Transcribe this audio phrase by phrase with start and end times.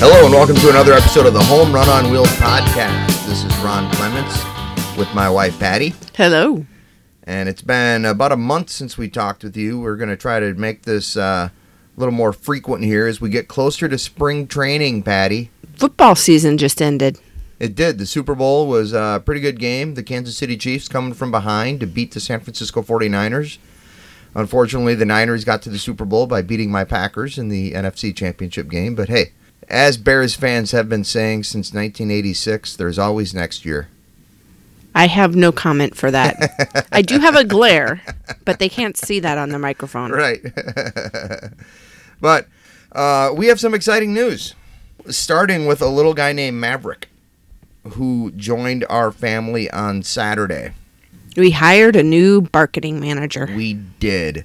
[0.00, 3.06] Hello and welcome to another episode of the Home Run on Wheels podcast.
[3.26, 4.36] This is Ron Clements
[4.96, 6.66] with my wife Patty, Hello.
[7.24, 9.78] and it's been about a month since we talked with you.
[9.78, 11.50] We're going to try to make this uh,
[11.96, 15.50] a little more frequent here as we get closer to spring training, Patty.
[15.74, 17.18] Football season just ended.
[17.58, 17.98] It did.
[17.98, 19.94] The Super Bowl was a pretty good game.
[19.94, 23.58] The Kansas City Chiefs coming from behind to beat the San Francisco 49ers.
[24.34, 28.16] Unfortunately, the Niners got to the Super Bowl by beating my Packers in the NFC
[28.16, 28.94] Championship game.
[28.94, 29.32] But hey,
[29.68, 33.88] as Bears fans have been saying since 1986, there's always next year.
[34.94, 36.86] I have no comment for that.
[36.92, 38.02] I do have a glare,
[38.44, 40.10] but they can't see that on the microphone.
[40.22, 40.42] Right.
[42.22, 42.48] but
[42.92, 44.54] uh, we have some exciting news.
[45.08, 47.08] Starting with a little guy named Maverick,
[47.82, 50.72] who joined our family on Saturday.
[51.36, 53.48] We hired a new marketing manager.
[53.54, 54.44] We did.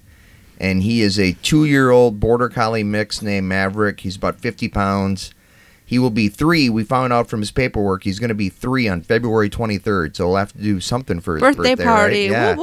[0.60, 4.00] And he is a two year old border collie mix named Maverick.
[4.00, 5.32] He's about 50 pounds.
[5.86, 6.70] He will be three.
[6.70, 10.16] We found out from his paperwork he's going to be three on February 23rd.
[10.16, 11.84] So we'll have to do something for his Birthday, birthday.
[11.84, 12.30] party.
[12.30, 12.32] Right?
[12.32, 12.56] Yeah.
[12.56, 12.58] What,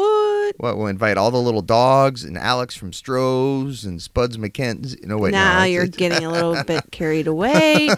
[0.58, 0.76] what?
[0.78, 5.04] We'll invite all the little dogs and Alex from Stroh's and Spuds MacKenzie.
[5.04, 7.90] No, wait, no, now it's- you're getting a little bit carried away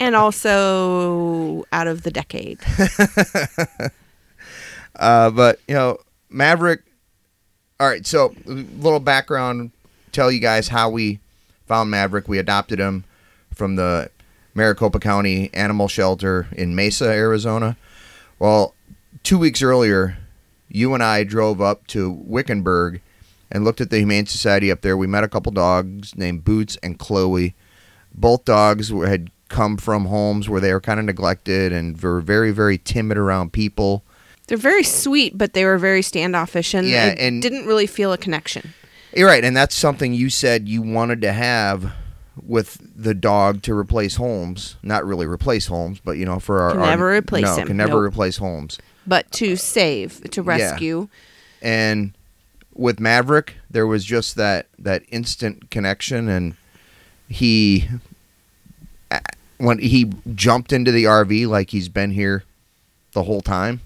[0.00, 2.58] and also out of the decade.
[4.96, 5.98] Uh, but you know,
[6.30, 6.82] Maverick.
[7.80, 9.72] All right, so a little background.
[10.12, 11.18] Tell you guys how we
[11.66, 12.28] found Maverick.
[12.28, 13.02] We adopted him
[13.52, 14.08] from the
[14.54, 17.76] Maricopa County Animal Shelter in Mesa, Arizona.
[18.38, 18.74] Well,
[19.24, 20.16] two weeks earlier,
[20.68, 23.00] you and I drove up to Wickenburg
[23.50, 24.96] and looked at the Humane Society up there.
[24.96, 27.54] We met a couple dogs named Boots and Chloe.
[28.14, 32.20] Both dogs were, had come from homes where they were kind of neglected and were
[32.20, 34.02] very, very timid around people.
[34.46, 38.18] They're very sweet, but they were very standoffish and Yeah, and- didn't really feel a
[38.18, 38.74] connection.
[39.16, 41.92] You're right, and that's something you said you wanted to have
[42.44, 44.74] with the dog to replace Holmes.
[44.82, 47.66] Not really replace Holmes, but you know, for our Can our- never replace no, him.
[47.68, 48.12] Can never Nope.
[48.12, 48.78] replace Holmes.
[49.06, 50.48] But to save, to Yeah.
[50.48, 51.08] rescue,
[51.62, 52.12] And
[52.74, 56.56] with Maverick, there was just that that instant connection, and
[57.28, 57.88] he
[59.10, 59.20] uh,
[59.58, 62.44] when he jumped into the RV like he's been here
[63.12, 63.80] the whole time.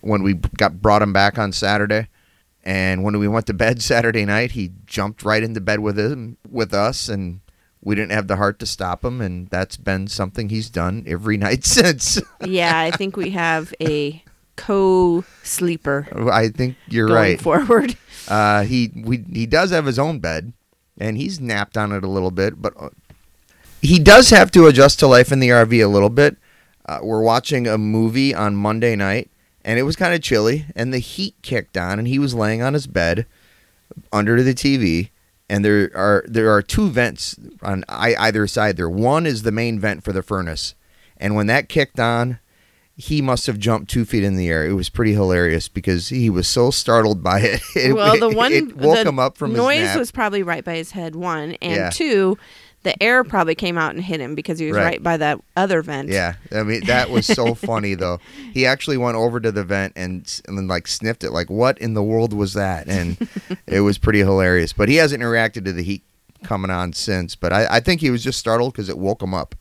[0.00, 2.08] When we got brought him back on Saturday,
[2.62, 6.36] and when we went to bed Saturday night, he jumped right into bed with him
[6.50, 7.40] with us, and
[7.82, 11.36] we didn't have the heart to stop him, and that's been something he's done every
[11.46, 12.20] night since.
[12.44, 14.22] yeah, I think we have a
[14.56, 17.40] co-sleeper I think you're going right.
[17.40, 17.96] forward.
[18.26, 20.54] Uh, he we he does have his own bed,
[20.96, 22.88] and he's napped on it a little bit, but uh,
[23.82, 26.38] he does have to adjust to life in the RV a little bit.
[26.86, 29.30] Uh, we're watching a movie on Monday night,
[29.62, 32.62] and it was kind of chilly, and the heat kicked on, and he was laying
[32.62, 33.26] on his bed
[34.12, 35.10] under the TV,
[35.48, 38.76] and there are there are two vents on either side.
[38.76, 40.74] There, one is the main vent for the furnace,
[41.16, 42.38] and when that kicked on,
[42.96, 44.64] he must have jumped two feet in the air.
[44.66, 47.60] It was pretty hilarious because he was so startled by it.
[47.76, 49.98] It- well, the one it woke the him up from noise his nap.
[49.98, 51.16] was probably right by his head.
[51.16, 51.90] One and Yeah.
[51.90, 52.38] two,
[52.84, 54.84] the air probably came out and hit him because he was Right.
[54.84, 56.10] right, by that other vent.
[56.10, 58.20] Yeah, I mean that was so funny though.
[58.52, 61.78] He actually went over to the vent and and then like sniffed it, like what
[61.78, 62.86] in the world was that?
[62.88, 63.16] And
[63.66, 64.72] it was pretty hilarious.
[64.72, 66.04] But he hasn't reacted to the heat
[66.44, 67.34] coming on since.
[67.34, 69.54] But I, I think he was just startled because it woke him up.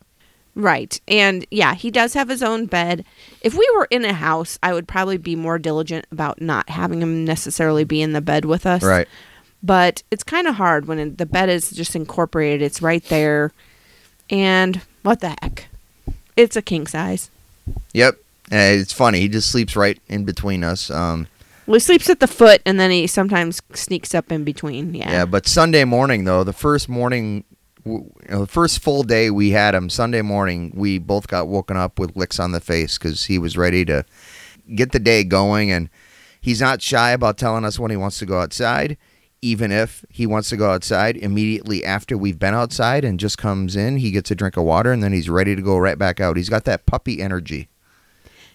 [0.56, 1.00] Right.
[1.08, 3.06] And yeah, he does have his own bed.
[3.42, 7.02] If we were in a house, I would probably be more diligent about not having
[7.02, 8.84] him necessarily be in the bed with us.
[8.84, 9.08] Right.
[9.64, 12.62] But it's kind of hard when it, the bed is just incorporated.
[12.62, 13.52] It's right there.
[14.30, 15.68] And what the heck?
[16.38, 17.32] It's a king size.
[17.94, 18.16] Yep.
[18.52, 19.22] Uh, it's funny.
[19.22, 20.92] He just sleeps right in between us.
[20.92, 21.28] Um,
[21.66, 24.94] Well, he sleeps at the foot and then he sometimes sneaks up in between.
[24.94, 25.12] Yeah.
[25.12, 27.44] Yeah, but Sunday morning though, the first morning,
[27.86, 31.78] you know, the first full day we had him, Sunday morning, we both got woken
[31.78, 34.06] up with licks on the face because he was ready to
[34.76, 35.90] get the day going, and
[36.40, 38.98] he's not shy about telling us when he wants to go outside.
[39.42, 43.76] Even if he wants to go outside immediately after we've been outside and just comes
[43.76, 46.22] in, he gets a drink of water and then he's ready to go right back
[46.22, 46.38] out.
[46.38, 47.68] He's got that puppy energy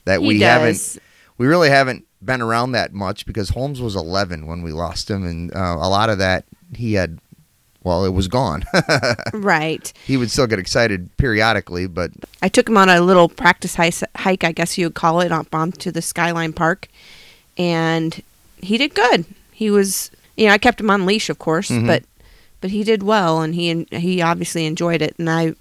[0.06, 0.48] that he we does.
[0.94, 1.02] haven't
[1.36, 5.24] we really haven't been around that much because Holmes was 11 when we lost him,
[5.24, 6.44] and uh, a lot of that
[6.74, 7.18] he had.
[7.88, 8.64] Well, it was gone.
[9.32, 9.90] Right.
[10.06, 12.10] he would still get excited periodically, but
[12.42, 15.54] I took him on a little practice hike, I guess you would call it, up
[15.54, 16.88] onto the Skyline Park,
[17.56, 18.22] and
[18.60, 19.24] he did good.
[19.52, 21.86] He was, you know, I kept him on leash, of course, Mhm.
[21.86, 22.02] but
[22.60, 25.54] but he did well, and he he obviously enjoyed it, and I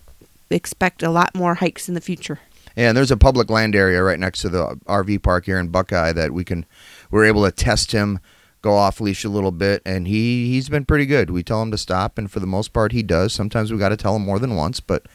[0.50, 2.40] expect a lot more hikes in the future.
[2.76, 5.70] Yeah, and there's a public land area right next to the RV park here in
[5.70, 6.66] Buckeye that we can
[7.10, 8.20] we're able to test him
[8.62, 11.30] go off leash a little bit and he he's been pretty good.
[11.30, 13.34] We tell him to stop and for the most part he does.
[13.34, 15.06] Sometimes we got to tell him more than once, but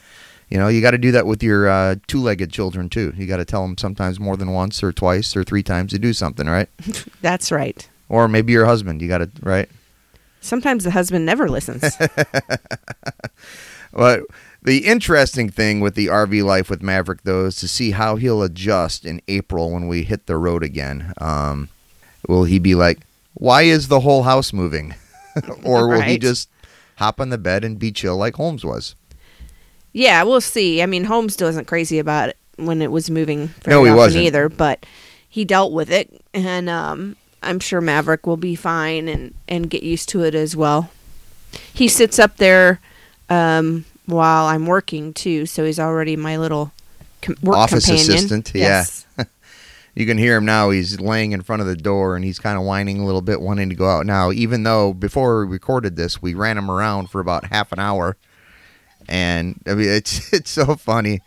[0.49, 3.15] you know, you got to do that with your uh, two-legged children too.
[3.17, 5.99] You got to tell them sometimes more than once or twice or three times to
[5.99, 6.69] do something, right?
[7.23, 7.89] That's right.
[8.11, 9.69] Or maybe your husband, you got to, right?
[10.41, 11.97] Sometimes the husband never listens.
[13.93, 14.23] But
[14.63, 18.43] the interesting thing with the RV life with Maverick, though, is to see how he'll
[18.43, 21.13] adjust in April when we hit the road again.
[21.19, 21.69] Um,
[22.27, 23.01] will he be like,
[23.35, 24.95] "Why is the whole house moving?"
[25.65, 26.49] or will he just
[26.97, 28.95] hop on the bed and be chill like Holmes was?
[29.95, 30.83] yeah, we'll see.
[30.83, 34.25] I mean, Holmes wasn't crazy about it when it was moving No, he wasn't.
[34.25, 34.85] either, but
[35.29, 39.83] he dealt with it, and um, I'm sure Maverick will be fine and and get
[39.83, 40.91] used to it as well.
[41.75, 42.81] He sits up there
[43.31, 46.73] um, while I'm working too, so he's already my little
[47.23, 48.15] com- work Office companion.
[48.17, 48.85] assistant, yeah.
[49.95, 50.71] You can hear him now.
[50.71, 53.41] He's laying in front of the door and he's kind of whining a little bit,
[53.43, 54.07] wanting to go out.
[54.07, 57.79] Now, even though before we recorded this, we ran him around for about half an
[57.79, 58.17] hour,
[59.09, 61.21] and I mean, it's it's so funny.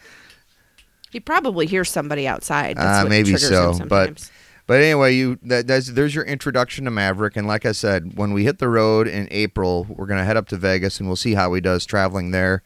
[1.12, 2.78] He probably hears somebody outside.
[2.78, 4.32] That's Uh, what maybe triggers so, him but- sometimes.
[4.68, 8.34] But anyway, you that, that's there's your introduction to Maverick, and like I said, when
[8.34, 11.36] we hit the road in April, we're gonna head up to Vegas, and we'll see
[11.36, 12.64] how he does traveling there.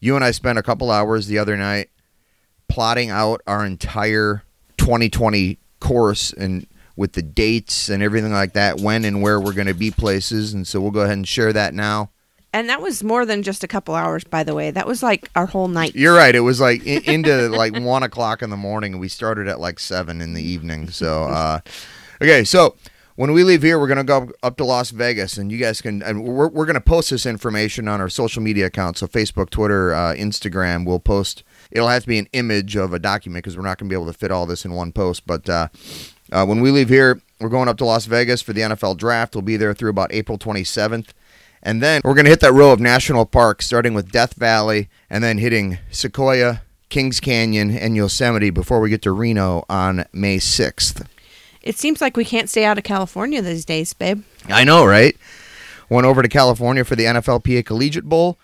[0.00, 1.88] You and I spent a couple hours the other night
[2.68, 4.42] plotting out our entire
[4.86, 9.74] 2020 course and with the dates and everything like that, when and where we're gonna
[9.74, 12.10] be places, and so we'll go ahead and share that now.
[12.52, 14.70] And that was more than just a couple hours, by the way.
[14.70, 15.96] That was like our whole night.
[15.96, 16.34] You're right.
[16.34, 19.80] It was like in, into like one o'clock in the morning, we started at like
[19.80, 20.88] seven in the evening.
[20.88, 21.60] So, uh,
[22.22, 22.76] okay, so
[23.16, 26.00] when we leave here, we're gonna go up to Las Vegas, and you guys can.
[26.00, 29.92] And we're we're gonna post this information on our social media accounts, so Facebook, Twitter,
[29.92, 30.86] uh, Instagram.
[30.86, 31.42] We'll post.
[31.70, 34.06] It'll have to be an image of a document because we're not gonna be able
[34.06, 35.26] to fit all this in one post.
[35.26, 35.68] But uh,
[36.32, 39.34] uh, when we leave here, we're going up to Las Vegas for the NFL draft.
[39.34, 41.08] We'll be there through about April 27th.
[41.62, 44.88] And then we're going to hit that row of national parks, starting with Death Valley
[45.10, 50.36] and then hitting Sequoia, Kings Canyon, and Yosemite before we get to Reno on May
[50.38, 51.06] 6th.
[51.62, 54.22] It seems like we can't stay out of California these days, babe.
[54.48, 55.16] I know, right?
[55.88, 58.38] Went over to California for the NFLPA Collegiate Bowl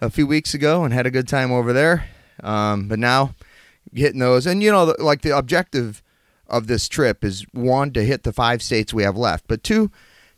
[0.00, 2.08] a few weeks ago and had a good time over there.
[2.42, 3.34] Um, but now
[3.92, 6.02] hitting those, and you know, like the objective
[6.48, 9.90] of this trip is one to hit the five states we have left, but two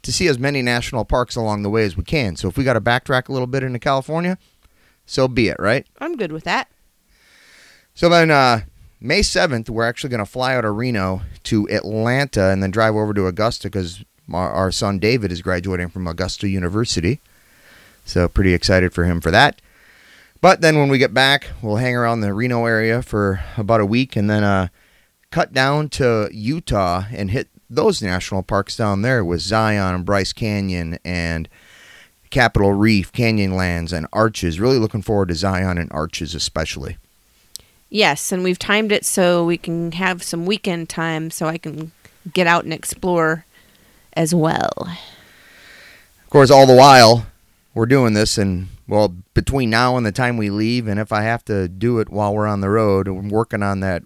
[0.03, 2.37] to see as many national parks along the way as we can.
[2.37, 4.37] So if we got to backtrack a little bit into California,
[5.07, 5.87] so be it, right?
[5.99, 6.69] I'm good with that.
[7.95, 8.63] So then, uh,
[9.01, 12.95] May 7th, we're actually going to fly out of Reno to Atlanta and then drive
[12.95, 17.21] over to Augusta because our, our son David is graduating from Augusta University.
[18.05, 19.61] So, pretty excited for him for that.
[20.43, 23.87] But then when we get back, we'll hang around the Reno area for about a
[23.87, 24.69] week and then uh,
[25.31, 30.33] cut down to Utah and hit those national parks down there with Zion and Bryce
[30.33, 31.49] Canyon and
[32.31, 34.59] Capitol Reef, Canyonlands, and Arches.
[34.59, 36.97] Really looking forward to Zion and Arches, especially.
[37.89, 41.93] Yes, and we've timed it so we can have some weekend time so I can
[42.33, 43.45] get out and explore
[44.15, 44.73] as well.
[44.89, 47.27] Of course, all the while
[47.75, 51.23] we're doing this, and well, between now and the time we leave, and if I
[51.23, 54.03] have to do it while we're on the road, I'm working on that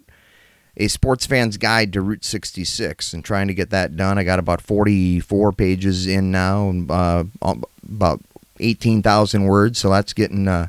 [0.76, 4.18] a sports fan's guide to Route 66 and trying to get that done.
[4.18, 8.20] I got about 44 pages in now, and uh, about
[8.60, 10.68] 18,000 words, so that's getting uh,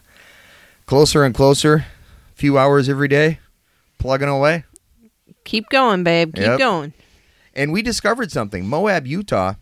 [0.86, 1.76] closer and closer.
[2.34, 3.40] A few hours every day,
[3.98, 4.64] plugging away.
[5.44, 6.34] Keep going, babe.
[6.36, 6.60] Keep Yep.
[6.60, 6.94] going.
[7.54, 8.68] And we discovered something.
[8.68, 9.56] Moab, Utah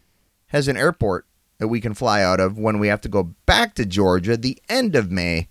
[0.47, 1.24] has an airport
[1.57, 4.61] that we can fly out of when we have to go back to Georgia the
[4.69, 5.47] end of May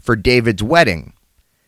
[0.00, 1.12] for David's wedding.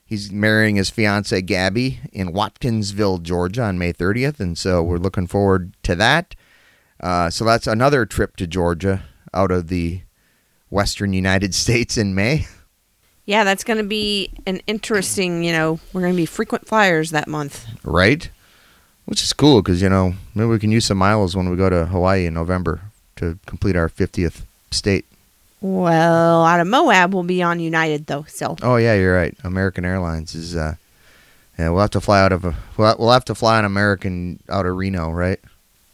[0.04, 5.26] He's marrying his fiancee Gabby in Watkinsville, Georgia on May 30th, and so we're looking
[5.26, 6.35] forward to that.
[7.00, 9.02] Uh, so that's another trip to Georgia
[9.35, 10.00] out of the
[10.71, 12.47] western United States in May.
[13.26, 17.11] Yeah, that's going to be an interesting, you know, we're going to be frequent flyers
[17.11, 17.66] that month.
[17.85, 18.30] right?
[19.04, 21.71] Which is cool because you know maybe we can use some miles when we go
[21.71, 22.88] to Hawaii in November
[23.19, 25.05] to complete our fiftieth state.
[25.61, 28.25] Well, out of Moab, we'll be on United, though.
[28.29, 29.35] So, Oh yeah, you're right.
[29.45, 30.57] American Airlines is.
[30.57, 30.75] uh
[31.59, 32.55] Yeah, we'll have to fly out of a.
[32.77, 35.41] We'll we'll have to fly on American out of Reno, right?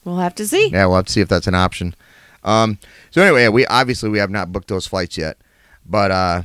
[0.04, 0.68] we'll have to see.
[0.68, 1.94] Yeah, we'll have to see if that's an option.
[2.44, 2.78] Um.
[3.10, 5.38] So anyway, we obviously we have not booked those flights yet,
[5.86, 6.42] but uh.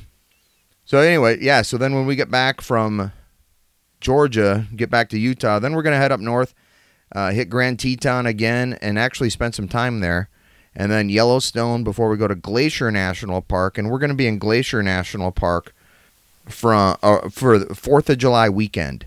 [0.86, 1.62] So anyway, yeah.
[1.62, 3.12] So then when we get back from
[4.00, 6.54] Georgia, get back to Utah, then we're gonna head up north,
[7.14, 10.29] uh, hit Grand Teton again, and actually spend some time there,
[10.76, 14.28] and then Yellowstone before we go to Glacier National Park, and we're going to be
[14.28, 15.74] in Glacier National Park
[16.48, 19.06] from uh, for the Fourth of July weekend.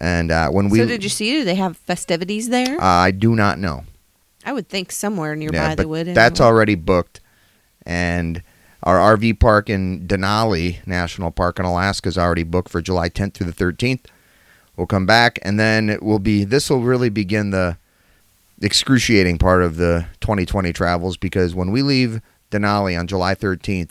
[0.00, 1.30] And uh, when we, so did you see?
[1.32, 2.78] Do they have festivities there?
[2.80, 3.84] uh, I do not know.
[4.44, 6.06] I would think somewhere nearby Yeah, they would.
[6.08, 6.52] that's anyway.
[6.54, 7.20] already booked,
[7.84, 8.42] and
[8.82, 13.34] our RV park in Denali National Park in Alaska is already booked for July 10th
[13.34, 14.04] through the 13th.
[14.76, 16.44] We'll come back, and then it will be.
[16.44, 17.78] This will really begin the
[18.60, 22.20] excruciating part of the 2020 travels because when we leave
[22.50, 23.90] Denali on July 13th,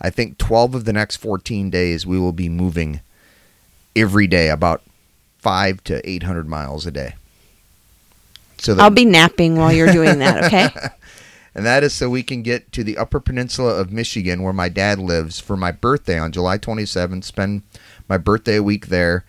[0.00, 3.00] I think 12 of the next 14 days we will be moving
[3.94, 4.82] every day about
[5.38, 7.14] five to 800 miles a day.
[8.58, 10.44] So that I'll be napping while you're doing that.
[10.44, 10.68] Okay.
[11.54, 14.68] and that is so we can get to the Upper Peninsula of Michigan, where my
[14.68, 17.24] dad lives, for my birthday on July 27th.
[17.24, 17.62] Spend
[18.08, 19.24] my birthday week there,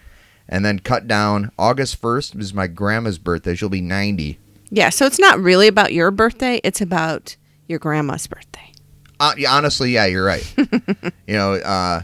[0.47, 1.51] and then cut down.
[1.57, 3.55] August 1st is my grandma's birthday.
[3.55, 4.37] She'll be 90.
[4.73, 4.89] Yeah.
[4.89, 6.59] So it's not really about your birthday.
[6.63, 7.35] It's about
[7.67, 8.73] your grandma's birthday.
[9.19, 10.51] Uh, yeah, honestly, yeah, you're right.
[10.57, 12.01] you know, uh,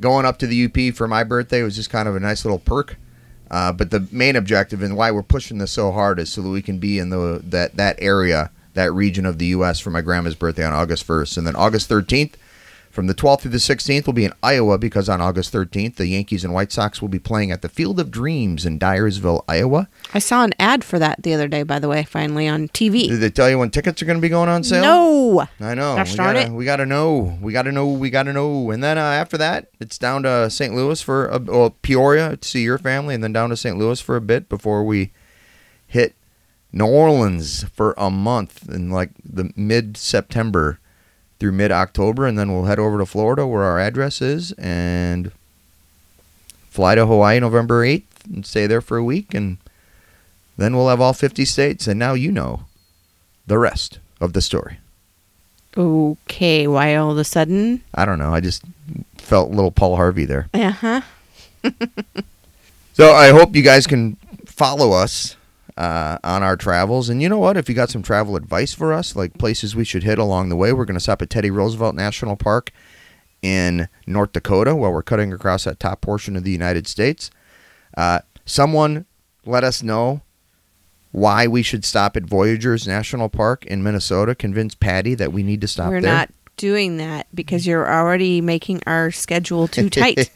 [0.00, 2.58] going up to the UP for my birthday was just kind of a nice little
[2.58, 2.96] perk.
[3.50, 6.48] Uh, but the main objective and why we're pushing this so hard is so that
[6.48, 9.78] we can be in the that that area, that region of the U.S.
[9.78, 12.32] for my grandma's birthday on August 1st, and then August 13th.
[12.96, 16.06] From the 12th through the 16th, we'll be in Iowa because on August 13th, the
[16.06, 19.90] Yankees and White Sox will be playing at the Field of Dreams in Dyersville, Iowa.
[20.14, 23.06] I saw an ad for that the other day, by the way, finally on TV.
[23.08, 24.80] Did they tell you when tickets are going to be going on sale?
[24.80, 25.46] No.
[25.60, 25.94] I know.
[25.94, 27.38] Gosh we gotta, we gotta know.
[27.42, 27.86] We gotta know.
[27.86, 28.70] We gotta know.
[28.70, 30.74] And then uh, after that, it's down to St.
[30.74, 33.76] Louis for a, well, Peoria to see your family, and then down to St.
[33.76, 35.12] Louis for a bit before we
[35.86, 36.14] hit
[36.72, 40.80] New Orleans for a month in like the mid September
[41.38, 45.30] through mid October, and then we'll head over to Florida where our address is, and
[46.70, 49.58] fly to Hawaii November eighth and stay there for a week, and
[50.56, 51.86] then we'll have all fifty states.
[51.86, 52.64] And now you know
[53.46, 54.78] the rest of the story.
[55.76, 56.66] Okay.
[56.66, 57.82] Why all of a sudden?
[57.94, 58.32] I don't know.
[58.32, 58.62] I just
[59.18, 60.48] felt a little Paul Harvey there.
[60.54, 61.00] Uh huh.
[62.96, 64.16] So I hope you guys can
[64.46, 65.35] follow us
[65.76, 67.08] uh, on our travels.
[67.08, 67.56] And you know what?
[67.56, 70.56] If you got some travel advice for us, like places we should hit along the
[70.56, 72.72] way, we're going to stop at Teddy Roosevelt National Park
[73.42, 77.30] in North Dakota while we're cutting across that top portion of the United States.
[77.96, 79.06] Uh, someone
[79.44, 80.22] let us know
[81.12, 84.34] why we should stop at Voyageurs National Park in Minnesota.
[84.34, 86.12] Convince Patty that we need to stop We're there.
[86.12, 87.70] not doing that because mm-hmm.
[87.70, 90.30] you're already making our schedule too tight.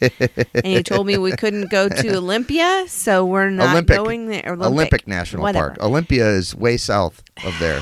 [0.53, 3.97] and you told me we couldn't go to Olympia, so we're not Olympic.
[3.97, 4.55] going there.
[4.59, 5.69] Olympic, National whatever.
[5.69, 5.83] Park.
[5.83, 7.81] Olympia is way south of there,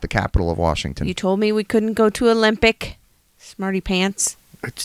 [0.00, 1.06] the capital of Washington.
[1.06, 2.96] You told me we couldn't go to Olympic.
[3.38, 4.36] Smarty pants.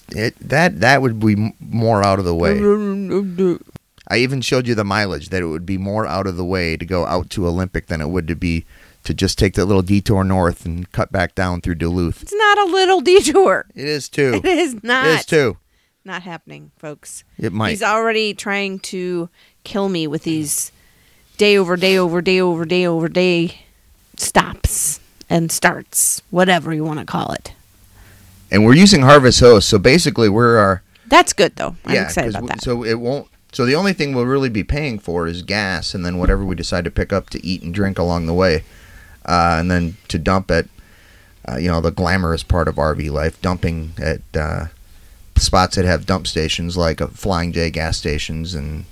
[0.09, 2.57] It, that that would be more out of the way.
[4.07, 6.77] I even showed you the mileage that it would be more out of the way
[6.77, 8.65] to go out to Olympic than it would to be
[9.05, 12.21] to just take that little detour north and cut back down through Duluth.
[12.21, 13.65] It's not a little detour.
[13.75, 14.41] It is too.
[14.43, 15.07] It is not.
[15.07, 15.57] It is too.
[16.03, 17.23] Not happening, folks.
[17.37, 17.71] It might.
[17.71, 19.29] He's already trying to
[19.63, 20.71] kill me with these
[21.37, 23.61] day over day over day over day over day
[24.17, 27.53] stops and starts, whatever you want to call it.
[28.51, 31.75] and we're using Harvest Host, so basically we're our That's good though.
[31.85, 32.03] I'm yeah.
[32.05, 32.61] excited about that.
[32.61, 33.27] So it won't.
[33.51, 36.55] So the only thing we'll really be paying for is gas, and then whatever we
[36.55, 38.63] decide to pick up to eat and drink along the way,
[39.25, 40.67] uh, and then to dump at,
[41.47, 44.65] uh, you know, the glamorous part of RV life, dumping at uh,
[45.35, 48.85] spots that have dump stations like uh, Flying J gas stations and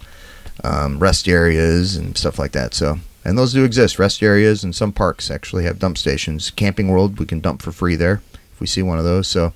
[0.64, 2.74] um, rest areas and stuff like that.
[2.74, 3.00] So.
[3.26, 4.00] And those do exist.
[4.00, 6.52] Rest areas and some parks actually have dump stations.
[6.52, 8.22] Camping World, we can dump for free there
[8.52, 9.30] if we see one of those.
[9.30, 9.54] So,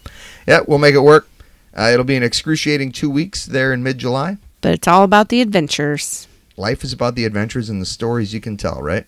[0.48, 1.27] yeah, we'll make it work.
[1.77, 4.38] Uh, it'll be an excruciating two weeks there in mid July.
[4.62, 6.27] but it's all about the adventures.
[6.55, 9.05] Life is about the adventures and the stories you can tell, right?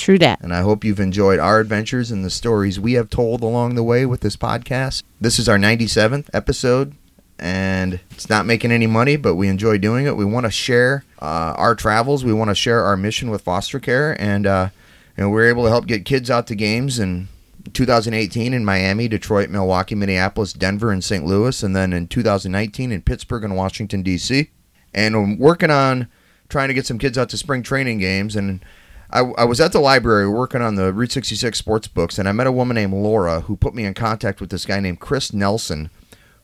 [0.00, 0.40] True that.
[0.40, 3.82] And I hope you've enjoyed our adventures and the stories we have told along the
[3.82, 5.02] way with this podcast.
[5.20, 6.94] This is our 97th episode,
[7.38, 10.16] and it's not making any money, but we enjoy doing it.
[10.16, 12.24] We want to share uh, our travels.
[12.24, 14.70] We want to share our mission with foster care, and uh,
[15.18, 17.28] know, we're able to help get kids out to games in
[17.74, 21.26] 2018 in Miami, Detroit, Milwaukee, Minneapolis, Denver, and St.
[21.26, 24.48] Louis, and then in 2019 in Pittsburgh and Washington D.C.
[24.94, 26.08] And I'm working on
[26.48, 28.64] trying to get some kids out to spring training games and.
[29.12, 32.32] I, I was at the library working on the Route 66 sports books, and I
[32.32, 35.32] met a woman named Laura who put me in contact with this guy named Chris
[35.32, 35.90] Nelson,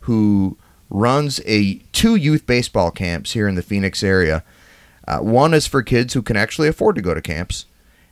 [0.01, 0.59] who
[0.91, 4.43] runs a two youth baseball camps here in the Phoenix area.
[5.07, 7.67] Uh, one is for kids who can actually afford to go to camps,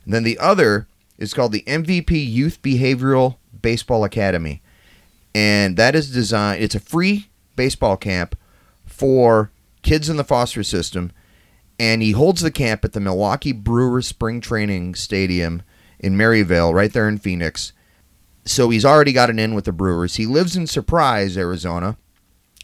[0.05, 4.61] and then the other is called the MVP Youth Behavioral Baseball Academy,
[5.33, 6.63] and that is designed.
[6.63, 8.37] It's a free baseball camp
[8.85, 11.11] for kids in the foster system
[11.79, 15.61] and he holds the camp at the Milwaukee Brewers Spring Training Stadium
[15.99, 17.73] in Maryvale, right there in Phoenix.
[18.45, 20.15] So he's already got an in with the Brewers.
[20.15, 21.97] He lives in Surprise, Arizona,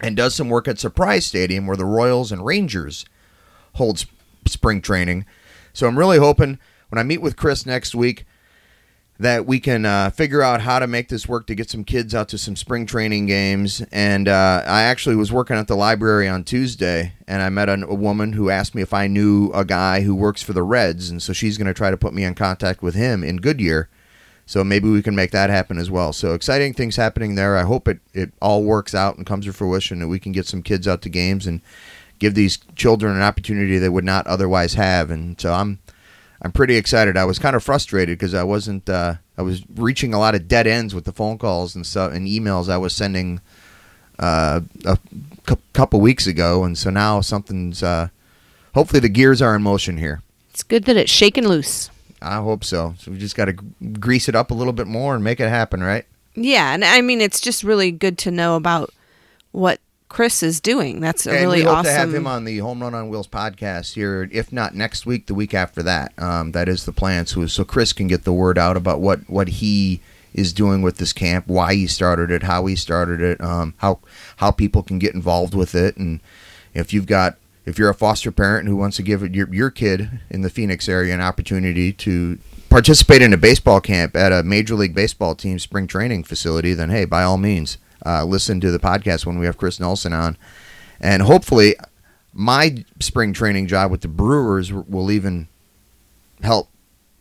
[0.02, 3.06] and does some work at Surprise Stadium where the Royals and Rangers
[3.74, 4.06] hold
[4.48, 5.26] spring training.
[5.74, 8.26] So I'm really hoping when I meet with Chris next week
[9.22, 12.16] that we can uh, figure out how to make this work to get some kids
[12.16, 13.80] out to some spring training games.
[13.92, 17.74] And uh, I actually was working at the library on Tuesday, and I met a,
[17.86, 21.12] a woman who asked me if I knew a guy who works for the Reds,
[21.12, 23.90] and so she's going to try to put me in contact with him in Goodyear.
[24.48, 26.14] So maybe we can make that happen as well.
[26.14, 27.56] So exciting things happening there.
[27.56, 30.48] I hope it, it all works out and comes to fruition, and we can get
[30.48, 31.62] some kids out to games and
[32.18, 35.12] give these children an opportunity they would not otherwise have.
[35.12, 35.78] And so I'm
[36.42, 37.18] I'm pretty excited.
[37.18, 38.90] I was kind of frustrated because I wasn't.
[38.90, 42.14] Uh, I was reaching a lot of dead ends with the phone calls and stuff
[42.14, 43.42] and emails I was sending
[44.18, 44.98] uh, a
[45.46, 47.84] cu- couple weeks ago, and so now something's.
[47.84, 48.10] Uh,
[48.74, 50.22] hopefully, the gears are in motion here.
[50.50, 51.90] It's good that it's shaken loose.
[52.22, 52.96] I hope so.
[53.00, 55.50] So we just got to grease it up a little bit more and make it
[55.50, 56.06] happen, right?
[56.36, 58.94] Yeah, and I mean it's just really good to know about
[59.52, 59.80] what
[60.12, 61.00] Chris is doing.
[61.00, 61.86] That's a and really we hope awesome.
[61.86, 65.28] to have him on the Home Run on Wheels podcast here, if not next week,
[65.28, 66.12] the week after that.
[66.18, 67.26] Um, that is the plan.
[67.26, 70.02] So, so Chris can get the word out about what what he
[70.34, 74.00] is doing with this camp, why he started it, how he started it, um, how
[74.38, 76.20] how people can get involved with it, and
[76.74, 80.20] if you've got if you're a foster parent who wants to give your your kid
[80.30, 82.38] in the Phoenix area an opportunity to
[82.70, 86.90] participate in a baseball camp at a major league baseball team spring training facility, then
[86.90, 90.38] hey, by all means, uh, listen to the podcast when we have Chris Nelson on,
[91.00, 91.76] and hopefully,
[92.34, 95.48] my spring training job with the Brewers will even
[96.42, 96.70] help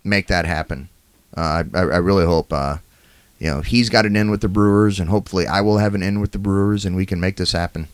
[0.04, 0.88] make that happen.
[1.36, 2.52] Uh, I, I really hope.
[2.52, 2.78] Uh,
[3.38, 6.02] you know, he's got an in with the Brewers, and hopefully, I will have an
[6.02, 7.88] in with the Brewers, and we can make this happen.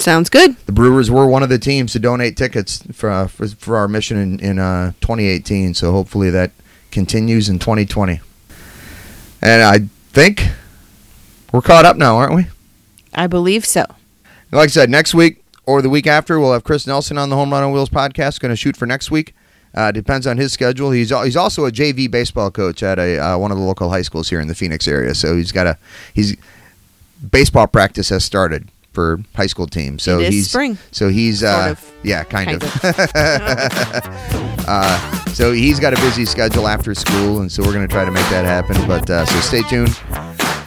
[0.00, 0.56] Sounds good.
[0.64, 3.86] The Brewers were one of the teams to donate tickets for uh, for, for our
[3.86, 5.74] mission in, in uh, 2018.
[5.74, 6.52] So hopefully that
[6.90, 8.20] continues in 2020.
[9.42, 9.80] And I
[10.12, 10.48] think
[11.52, 12.46] we're caught up now, aren't we?
[13.14, 13.84] I believe so.
[14.52, 17.36] Like I said, next week or the week after, we'll have Chris Nelson on the
[17.36, 18.40] Home Run on Wheels podcast.
[18.40, 19.34] Going to shoot for next week.
[19.74, 20.90] Uh, depends on his schedule.
[20.90, 24.02] He's he's also a JV baseball coach at a uh, one of the local high
[24.02, 25.14] schools here in the Phoenix area.
[25.14, 25.78] So he's got a
[26.12, 26.36] he's
[27.30, 30.02] baseball practice has started for high school teams.
[30.02, 30.76] So he's spring.
[30.90, 31.92] So he's uh, of.
[32.02, 32.84] yeah, kind, Kind of.
[34.66, 38.04] uh, so he's got a busy schedule after school, and so we're going to try
[38.04, 38.76] to make that happen.
[38.88, 39.96] But uh, so stay tuned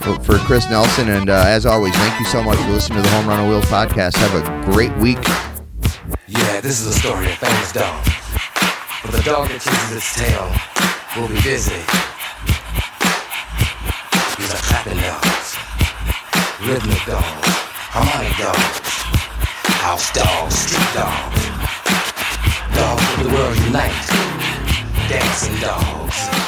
[0.03, 3.03] for- for Chris Nelson, and uh, as always, thank you so much for listening to
[3.03, 4.15] the Home Run on Wheels podcast.
[4.17, 5.23] Have a great week.
[6.27, 8.03] Yeah, this is a story of famous dog.
[9.03, 10.47] But the dog that chases its tail
[11.15, 11.79] will be busy.
[14.37, 15.55] These are clapping dogs,
[16.67, 17.47] rhythmic dogs,
[17.91, 18.89] harmonic dogs,
[19.83, 21.43] house dogs, street dogs,
[22.75, 24.07] dogs of the world unite,
[25.07, 26.42] dancing dogs.